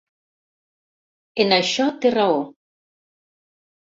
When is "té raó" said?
2.07-2.41